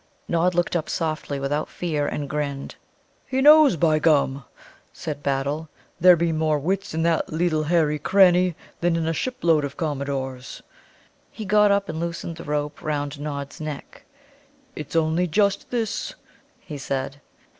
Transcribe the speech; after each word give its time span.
Nod 0.27 0.55
looked 0.55 0.75
up 0.75 0.89
softly 0.89 1.39
without 1.39 1.69
fear, 1.69 2.07
and 2.07 2.27
grinned. 2.27 2.73
"He 3.27 3.39
knows, 3.39 3.75
by 3.75 3.99
gum!" 3.99 4.45
said 4.91 5.21
Battle. 5.21 5.69
"There 5.99 6.15
be 6.15 6.31
more 6.31 6.57
wits 6.57 6.95
in 6.95 7.03
that 7.03 7.31
leetle 7.31 7.61
hairy 7.61 7.99
cranny 7.99 8.55
than 8.79 8.95
in 8.95 9.05
a 9.07 9.13
shipload 9.13 9.63
of 9.63 9.77
commodores." 9.77 10.63
He 11.29 11.45
got 11.45 11.69
up 11.69 11.87
and 11.87 11.99
loosened 11.99 12.37
the 12.37 12.43
rope 12.43 12.81
round 12.81 13.19
Nod's 13.19 13.61
neck. 13.61 14.03
"It's 14.75 14.95
only 14.95 15.27
just 15.27 15.69
this," 15.69 16.15
he 16.59 16.79
said. 16.79 17.21